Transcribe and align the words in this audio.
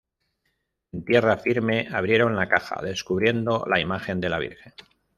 En 0.91 1.05
tierra 1.05 1.37
firme 1.37 1.87
abrieron 1.93 2.35
la 2.35 2.49
caja, 2.49 2.81
descubriendo 2.81 3.65
la 3.67 3.79
imagen 3.79 4.19
de 4.19 4.29
la 4.29 4.39
Virgen. 4.39 4.73